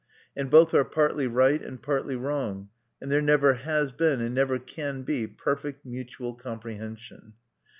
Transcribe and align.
And 0.35 0.49
both 0.49 0.73
are 0.73 0.83
partly 0.83 1.27
right 1.27 1.61
and 1.61 1.79
partly 1.79 2.15
wrong; 2.15 2.69
and 2.99 3.11
there 3.11 3.21
never 3.21 3.53
has 3.53 3.91
been, 3.91 4.19
and 4.19 4.33
never 4.33 4.57
can 4.57 5.03
be, 5.03 5.27
perfect 5.27 5.85
mutual 5.85 6.33
comprehension. 6.33 7.33